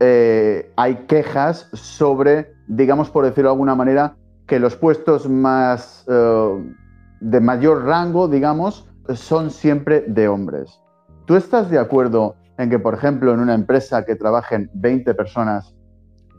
[0.00, 6.72] eh, hay quejas sobre, digamos por decirlo de alguna manera, que los puestos más eh,
[7.20, 10.80] de mayor rango, digamos, son siempre de hombres.
[11.26, 15.74] ¿Tú estás de acuerdo en que, por ejemplo, en una empresa que trabajen 20 personas,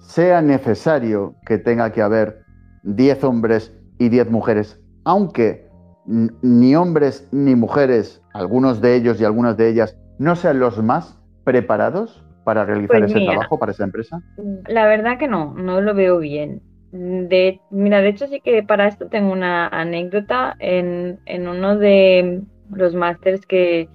[0.01, 2.43] sea necesario que tenga que haber
[2.83, 5.69] 10 hombres y 10 mujeres, aunque
[6.05, 11.19] ni hombres ni mujeres, algunos de ellos y algunas de ellas, no sean los más
[11.43, 14.21] preparados para realizar pues ese trabajo para esa empresa?
[14.67, 16.61] La verdad que no, no lo veo bien.
[16.91, 22.95] De, mira, de hecho sí que para esto tengo una anécdota en, uno de los
[22.95, 23.87] másters que,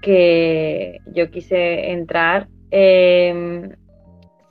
[0.00, 2.48] que yo quise entrar.
[2.70, 3.68] Eh,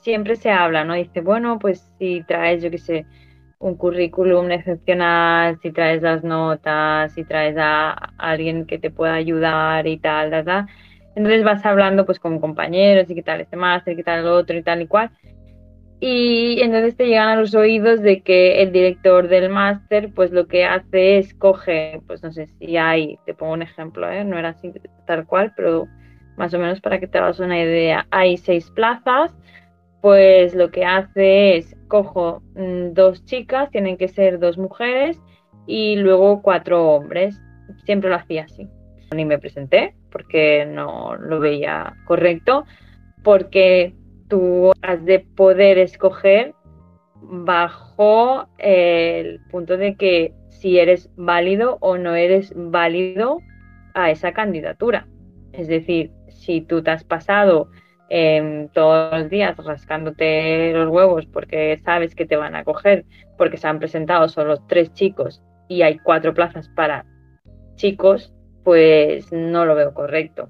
[0.02, 0.94] siempre se habla, ¿no?
[0.94, 3.06] Dice, bueno, pues si traes, yo qué sé,
[3.60, 9.86] un currículum excepcional, si traes las notas, si traes a, alguien que te pueda ayudar
[9.86, 10.66] y tal, ¿verdad?
[11.16, 14.58] Entonces vas hablando pues con compañeros y qué tal este máster, qué tal el otro
[14.58, 15.12] y tal y cual.
[16.00, 20.48] Y entonces te llegan a los oídos de que el director del máster pues lo
[20.48, 24.24] que hace es coge, pues no sé si hay, te pongo un ejemplo, ¿eh?
[24.24, 24.72] no era así
[25.06, 25.88] tal cual, pero
[26.38, 29.36] más o menos para que te hagas una idea, hay seis plazas,
[30.02, 35.20] pues lo que hace es cojo mm, dos chicas, tienen que ser dos mujeres
[35.68, 37.42] y luego cuatro hombres.
[37.86, 38.68] Siempre lo hacía así.
[39.16, 42.66] Ni me presenté porque no lo veía correcto,
[43.24, 43.94] porque
[44.28, 46.54] tú has de poder escoger
[47.22, 53.40] bajo el punto de que si eres válido o no eres válido
[53.94, 55.08] a esa candidatura.
[55.54, 57.70] Es decir, si tú te has pasado
[58.10, 63.06] em, todos los días rascándote los huevos porque sabes que te van a coger,
[63.38, 67.06] porque se han presentado solo tres chicos y hay cuatro plazas para
[67.76, 70.50] chicos, pues no lo veo correcto.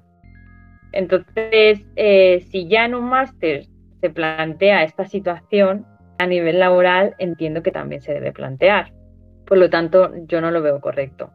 [0.92, 3.66] Entonces, eh, si ya en un máster
[4.00, 5.86] se plantea esta situación,
[6.18, 8.92] a nivel laboral entiendo que también se debe plantear.
[9.46, 11.30] Por lo tanto, yo no lo veo correcto.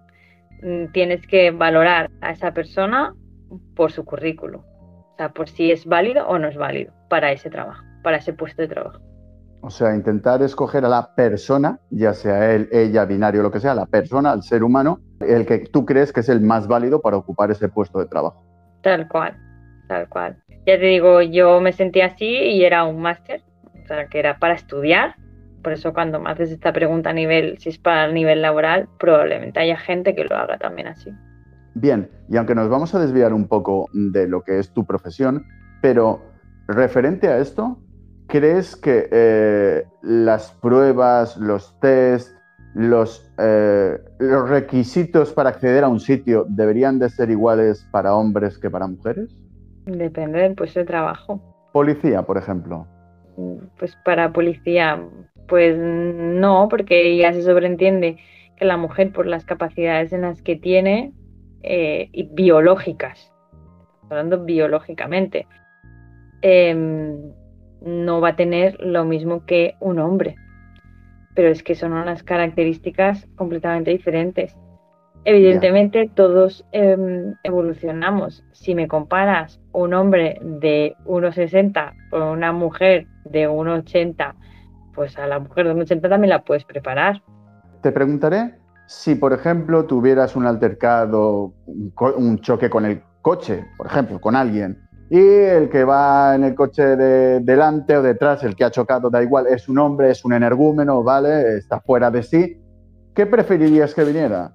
[0.61, 3.13] Mm, tienes que valorar a esa persona
[3.75, 4.63] por su currículo,
[5.15, 8.33] o sea, por si es válido o no es válido para ese trabajo, para ese
[8.33, 8.99] puesto de trabajo.
[9.61, 13.73] O sea, intentar escoger a la persona, ya sea él, ella, binario, lo que sea,
[13.73, 17.15] la persona, el ser humano, el que tú crees que es el más válido para
[17.15, 18.43] ocupar ese puesto de trabajo.
[18.81, 19.37] Tal cual,
[19.87, 20.35] tal cual.
[20.67, 23.41] Ya te digo, yo me sentí así y era un máster,
[23.81, 25.15] o sea, que era para estudiar.
[25.63, 28.89] Por eso cuando me haces esta pregunta a nivel, si es para el nivel laboral,
[28.99, 31.09] probablemente haya gente que lo haga también así.
[31.75, 35.45] Bien, y aunque nos vamos a desviar un poco de lo que es tu profesión,
[35.81, 36.21] pero
[36.69, 37.77] referente a esto,
[38.27, 42.33] ¿crees que eh, las pruebas, los test,
[42.75, 48.57] los, eh, los requisitos para acceder a un sitio deberían de ser iguales para hombres
[48.57, 49.37] que para mujeres?
[49.85, 51.41] Depende del puesto de trabajo.
[51.73, 52.87] Policía, por ejemplo.
[53.77, 55.03] Pues para policía,
[55.49, 58.17] pues no, porque ya se sobreentiende
[58.55, 61.11] que la mujer, por las capacidades en las que tiene,
[61.67, 63.33] eh, y biológicas,
[64.09, 65.47] hablando biológicamente,
[66.41, 67.33] em,
[67.81, 70.35] no va a tener lo mismo que un hombre.
[71.33, 74.55] Pero es que son unas características completamente diferentes.
[75.23, 78.43] Evidentemente todos em, evolucionamos.
[78.51, 84.35] Si me comparas un hombre de 1,60 con una mujer de 1,80,
[84.93, 87.23] pues a la mujer de 1,80 también la puedes preparar.
[87.81, 88.53] Te preguntaré
[88.87, 94.85] si, por ejemplo, tuvieras un altercado, un choque con el coche, por ejemplo, con alguien,
[95.09, 99.09] y el que va en el coche de delante o detrás, el que ha chocado,
[99.09, 101.57] da igual, es un hombre, es un energúmeno, ¿vale?
[101.57, 102.57] Está fuera de sí.
[103.13, 104.51] ¿Qué preferirías que viniera?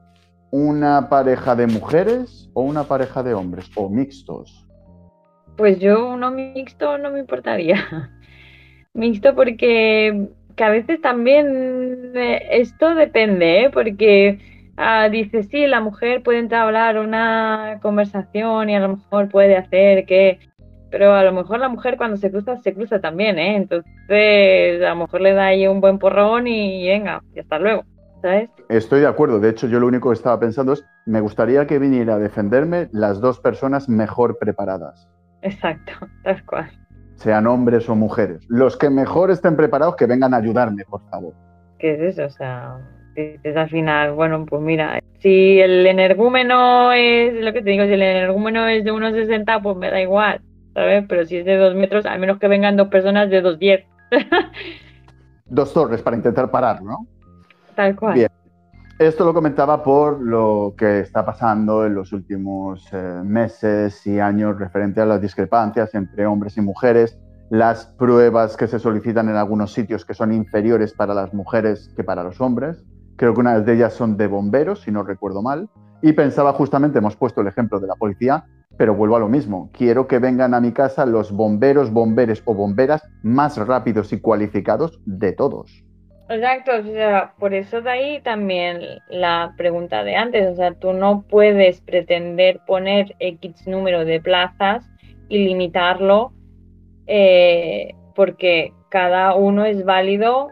[0.51, 4.67] ¿Una pareja de mujeres o una pareja de hombres o mixtos?
[5.57, 7.77] Pues yo uno mixto no me importaría.
[8.93, 13.71] Mixto porque que a veces también eh, esto depende, ¿eh?
[13.71, 14.39] porque
[14.77, 20.07] ah, dice, sí, la mujer puede entablar una conversación y a lo mejor puede hacer
[20.07, 20.39] que...
[20.91, 23.55] Pero a lo mejor la mujer cuando se cruza, se cruza también, ¿eh?
[23.55, 27.85] Entonces a lo mejor le da ahí un buen porrón y venga, y hasta luego,
[28.23, 28.51] ¿sabes?
[28.69, 29.39] Estoy de acuerdo.
[29.39, 32.89] De hecho, yo lo único que estaba pensando es, me gustaría que viniera a defenderme
[32.91, 35.09] las dos personas mejor preparadas.
[35.43, 35.93] Exacto,
[36.25, 36.80] tal cual
[37.21, 38.41] sean hombres o mujeres.
[38.49, 41.35] Los que mejor estén preparados, que vengan a ayudarme, por favor.
[41.79, 42.25] ¿Qué es eso?
[42.25, 42.79] O sea,
[43.15, 47.93] es al final, bueno, pues mira, si el energúmeno es, lo que te digo, si
[47.93, 50.41] el energúmeno es de 1,60, pues me da igual,
[50.73, 51.05] ¿sabes?
[51.09, 53.85] Pero si es de 2 metros, al menos que vengan dos personas de 2,10.
[55.45, 57.07] dos torres para intentar parar, ¿no?
[57.75, 58.15] Tal cual.
[58.15, 58.40] Bien.
[59.01, 64.59] Esto lo comentaba por lo que está pasando en los últimos eh, meses y años
[64.59, 69.73] referente a las discrepancias entre hombres y mujeres, las pruebas que se solicitan en algunos
[69.73, 72.85] sitios que son inferiores para las mujeres que para los hombres.
[73.17, 75.71] Creo que una de ellas son de bomberos, si no recuerdo mal.
[76.03, 78.45] Y pensaba justamente, hemos puesto el ejemplo de la policía,
[78.77, 79.71] pero vuelvo a lo mismo.
[79.73, 85.01] Quiero que vengan a mi casa los bomberos, bomberes o bomberas más rápidos y cualificados
[85.07, 85.87] de todos.
[86.31, 90.93] Exacto, o sea, por eso de ahí también la pregunta de antes, o sea, tú
[90.93, 94.89] no puedes pretender poner X número de plazas
[95.29, 96.33] y limitarlo
[97.09, 100.51] eh, porque cada uno es válido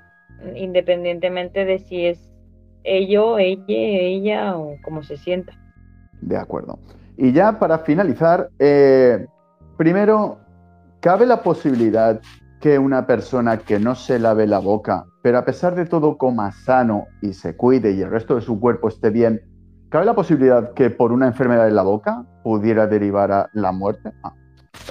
[0.56, 2.28] independientemente de si es
[2.82, 5.52] ello, ella, ella o cómo se sienta.
[6.20, 6.80] De acuerdo.
[7.16, 9.26] Y ya para finalizar, eh,
[9.76, 10.40] primero,
[10.98, 12.20] ¿cabe la posibilidad
[12.60, 16.50] que una persona que no se lave la boca, pero a pesar de todo coma
[16.52, 19.42] sano y se cuide y el resto de su cuerpo esté bien,
[19.90, 24.10] ¿cabe la posibilidad que por una enfermedad en la boca pudiera derivar a la muerte?
[24.22, 24.32] Ah,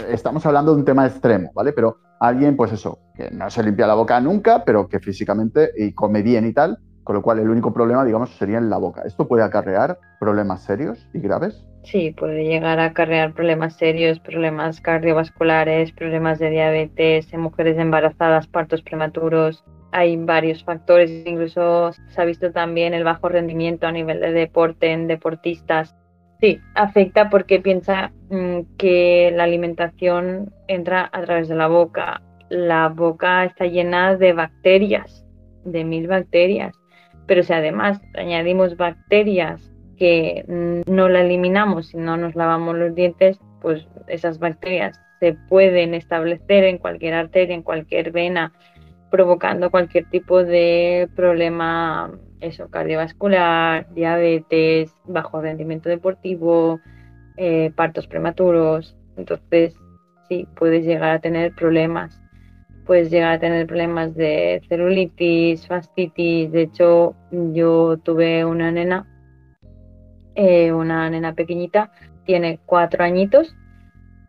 [0.07, 1.73] estamos hablando de un tema extremo, ¿vale?
[1.73, 5.93] Pero alguien, pues eso, que no se limpia la boca nunca, pero que físicamente y
[5.93, 9.01] come bien y tal, con lo cual el único problema, digamos, sería en la boca.
[9.07, 11.65] ¿Esto puede acarrear problemas serios y graves?
[11.91, 18.47] Sí, puede llegar a acarrear problemas serios, problemas cardiovasculares, problemas de diabetes en mujeres embarazadas,
[18.47, 19.63] partos prematuros.
[19.91, 24.91] Hay varios factores, incluso se ha visto también el bajo rendimiento a nivel de deporte
[24.91, 25.95] en deportistas
[26.39, 32.21] Sí, afecta porque piensa mm, que la alimentación entra a través de la boca.
[32.49, 35.25] La boca está llena de bacterias,
[35.65, 36.75] de mil bacterias.
[37.25, 42.95] Pero si además añadimos bacterias que mm, no la eliminamos si no nos lavamos los
[42.95, 48.53] dientes, pues esas bacterias se pueden establecer en cualquier arteria, en cualquier vena,
[49.09, 56.79] provocando cualquier tipo de problema eso, cardiovascular, diabetes, bajo rendimiento deportivo,
[57.37, 58.95] eh, partos prematuros.
[59.15, 59.75] Entonces,
[60.27, 62.21] sí, puedes llegar a tener problemas.
[62.85, 66.51] Puedes llegar a tener problemas de celulitis, fastitis.
[66.51, 69.05] De hecho, yo tuve una nena,
[70.37, 71.91] eh, una nena pequeñita,
[72.23, 73.55] tiene cuatro añitos,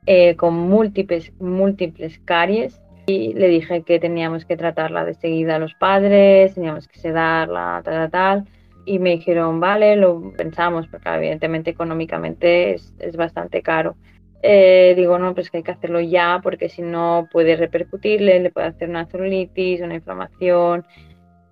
[0.06, 5.58] eh, con múltiples, múltiples caries y le dije que teníamos que tratarla de seguida a
[5.58, 8.44] los padres, teníamos que sedarla, tal, tal.
[8.86, 13.94] Y me dijeron, vale, lo pensamos, porque evidentemente económicamente es, es bastante caro.
[14.42, 18.50] Eh, digo, no, pues que hay que hacerlo ya, porque si no puede repercutirle, le
[18.50, 20.86] puede hacer una celulitis, una inflamación.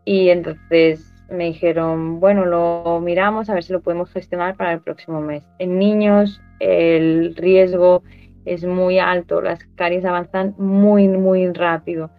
[0.07, 4.80] Y entonces me dijeron, bueno, lo miramos a ver si lo podemos gestionar para el
[4.80, 5.44] próximo mes.
[5.58, 8.02] En niños, el riesgo
[8.44, 12.10] es muy alto, las caries avanzan muy, muy rápido.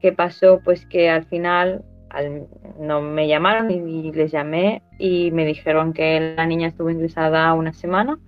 [0.00, 0.60] ¿Qué pasó?
[0.64, 1.84] Pues que al final
[2.78, 7.72] no me llamaron y, les llamé y me dijeron que la niña estuvo ingresada una
[7.72, 8.18] semana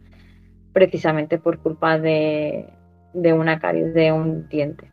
[0.72, 2.68] precisamente por culpa de,
[3.14, 4.91] una caries de un diente.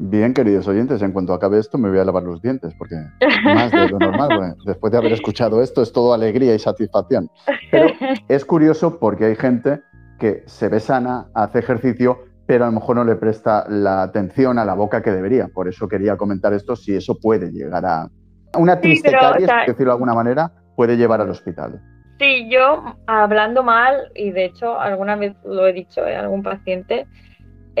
[0.00, 2.94] Bien, queridos oyentes, en cuanto acabe esto me voy a lavar los dientes, porque
[3.42, 7.28] más de lo normal, después de haber escuchado esto es todo alegría y satisfacción.
[7.72, 7.88] Pero
[8.28, 9.80] es curioso porque hay gente
[10.20, 14.60] que se ve sana, hace ejercicio, pero a lo mejor no le presta la atención
[14.60, 15.48] a la boca que debería.
[15.48, 18.08] Por eso quería comentar esto, si eso puede llegar a...
[18.56, 21.82] Una triste caries, decirlo de alguna manera, puede llevar al hospital.
[22.20, 27.08] Sí, yo hablando mal, y de hecho alguna vez lo he dicho a algún paciente,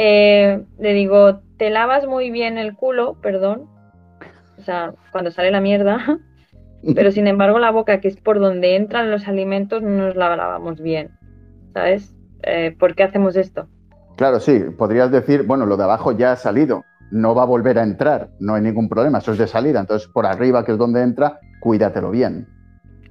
[0.00, 3.68] eh, le digo, te lavas muy bien el culo, perdón,
[4.56, 6.20] o sea, cuando sale la mierda,
[6.94, 10.36] pero sin embargo la boca, que es por donde entran los alimentos, no nos la
[10.36, 11.10] lavamos bien,
[11.74, 12.14] ¿sabes?
[12.44, 13.66] Eh, ¿por qué hacemos esto?
[14.16, 17.80] Claro, sí, podrías decir, bueno, lo de abajo ya ha salido, no va a volver
[17.80, 20.78] a entrar, no hay ningún problema, eso es de salida, entonces por arriba, que es
[20.78, 22.46] donde entra, cuídatelo bien.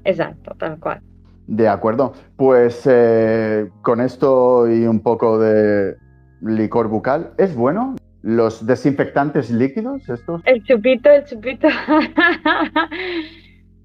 [0.06, 1.02] Exacto, tal cual.
[1.48, 5.98] De acuerdo, pues eh, con esto y un poco de
[6.42, 7.96] licor bucal, ¿es bueno?
[8.22, 10.42] ¿Los desinfectantes líquidos estos?
[10.46, 11.68] El chupito, el chupito.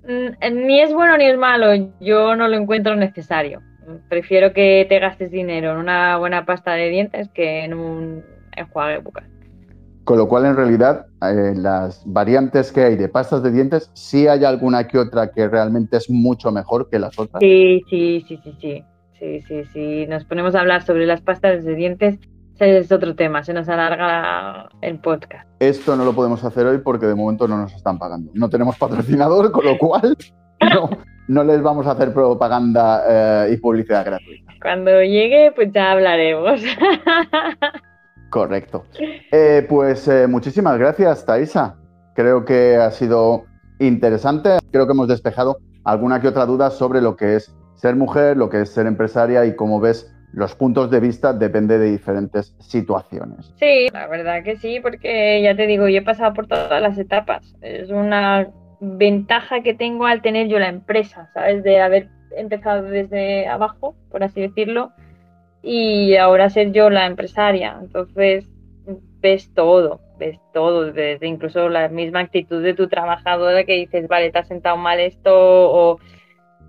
[0.04, 1.68] Mm, ni es bueno ni es malo,
[2.00, 3.60] yo no lo encuentro necesario
[4.08, 8.24] prefiero que te gastes dinero en una buena pasta de dientes que en un
[8.56, 9.24] enjuague bucal.
[10.04, 14.26] Con lo cual, en realidad, eh, las variantes que hay de pastas de dientes, sí
[14.26, 17.40] hay alguna que otra que realmente es mucho mejor que las otras.
[17.40, 18.84] Sí, sí, sí, sí, sí.
[19.18, 20.06] Sí, sí, sí.
[20.08, 22.18] Nos ponemos a hablar sobre las pastas de dientes,
[22.58, 25.48] es otro tema, se nos alarga el podcast.
[25.58, 28.30] Esto no lo podemos hacer hoy porque de momento no nos están pagando.
[28.34, 30.16] No tenemos patrocinador, con lo cual
[30.60, 30.90] no,
[31.28, 34.52] no les vamos a hacer propaganda eh, y publicidad gratuita.
[34.60, 36.60] Cuando llegue, pues ya hablaremos.
[38.30, 38.84] Correcto.
[39.30, 41.76] Eh, pues eh, muchísimas gracias, Taisa.
[42.14, 43.44] Creo que ha sido
[43.78, 44.58] interesante.
[44.70, 48.48] Creo que hemos despejado alguna que otra duda sobre lo que es ser mujer, lo
[48.48, 53.52] que es ser empresaria y como ves, los puntos de vista depende de diferentes situaciones.
[53.56, 56.98] Sí, la verdad que sí, porque ya te digo, yo he pasado por todas las
[56.98, 57.54] etapas.
[57.60, 58.48] Es una
[58.80, 61.62] ventaja que tengo al tener yo la empresa, ¿sabes?
[61.62, 64.92] De haber empezado desde abajo, por así decirlo,
[65.62, 67.76] y ahora ser yo la empresaria.
[67.80, 68.46] Entonces,
[69.20, 74.30] ves todo, ves todo, desde incluso la misma actitud de tu trabajadora que dices, vale,
[74.30, 75.98] te has sentado mal esto, o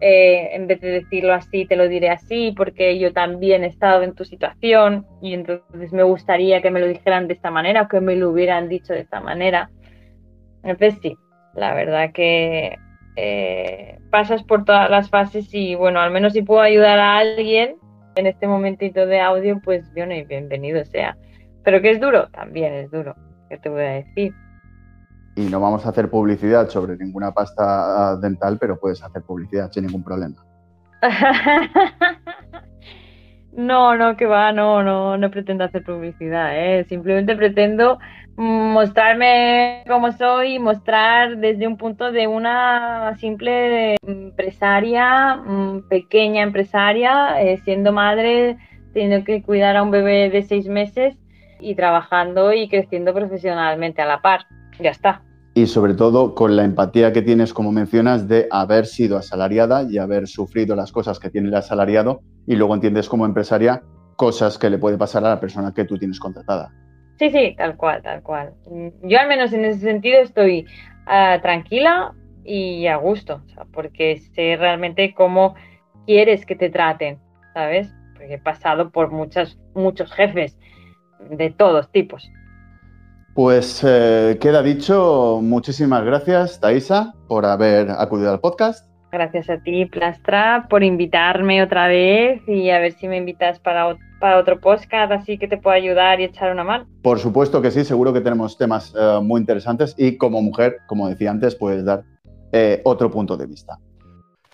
[0.05, 4.03] eh, en vez de decirlo así, te lo diré así, porque yo también he estado
[4.03, 7.87] en tu situación y entonces me gustaría que me lo dijeran de esta manera o
[7.87, 9.69] que me lo hubieran dicho de esta manera.
[10.61, 11.15] Entonces, sí,
[11.55, 12.77] la verdad que
[13.15, 17.77] eh, pasas por todas las fases y bueno, al menos si puedo ayudar a alguien
[18.15, 21.15] en este momentito de audio, pues bueno y bienvenido sea.
[21.63, 23.15] Pero que es duro, también es duro,
[23.49, 24.33] ¿qué te voy a decir?
[25.35, 29.85] Y no vamos a hacer publicidad sobre ninguna pasta dental, pero puedes hacer publicidad sin
[29.85, 30.35] ningún problema.
[33.53, 36.85] no, no, que va, no, no, no pretendo hacer publicidad, ¿eh?
[36.87, 37.99] simplemente pretendo
[38.35, 47.57] mostrarme como soy mostrar desde un punto de una simple empresaria, mm, pequeña empresaria, eh,
[47.57, 48.57] siendo madre,
[48.93, 51.15] teniendo que cuidar a un bebé de seis meses
[51.59, 54.45] y trabajando y creciendo profesionalmente a la par.
[54.79, 55.21] Ya está.
[55.55, 59.99] Y sobre todo con la empatía que tienes, como mencionas, de haber sido asalariada y
[59.99, 63.83] haber sufrido las cosas que tiene el asalariado y luego entiendes como empresaria
[64.15, 66.71] cosas que le puede pasar a la persona que tú tienes contratada.
[67.19, 68.53] Sí, sí, tal cual, tal cual.
[69.03, 70.65] Yo al menos en ese sentido estoy
[71.05, 72.13] ah, tranquila
[72.43, 75.55] y a gusto, porque sé realmente cómo
[76.05, 77.19] quieres que te traten,
[77.53, 77.93] ¿sabes?
[78.13, 80.57] Porque he pasado por muchas, muchos jefes
[81.29, 82.29] de todos tipos.
[83.33, 88.87] Pues eh, queda dicho, muchísimas gracias, Taisa, por haber acudido al podcast.
[89.11, 93.97] Gracias a ti, Plastra, por invitarme otra vez y a ver si me invitas para,
[94.19, 96.85] para otro podcast, así que te puedo ayudar y echar una mano.
[97.01, 101.09] Por supuesto que sí, seguro que tenemos temas eh, muy interesantes y como mujer, como
[101.09, 102.03] decía antes, puedes dar
[102.51, 103.79] eh, otro punto de vista.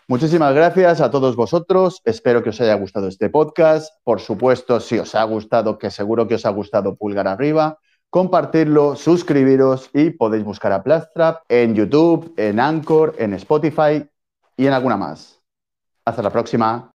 [0.07, 2.01] Muchísimas gracias a todos vosotros.
[2.05, 3.93] Espero que os haya gustado este podcast.
[4.05, 7.77] Por supuesto, si os ha gustado, que seguro que os ha gustado, pulgar arriba,
[8.09, 14.07] compartirlo, suscribiros y podéis buscar a Plastrap en YouTube, en Anchor, en Spotify
[14.57, 15.41] y en alguna más.
[16.05, 16.91] Hasta la próxima.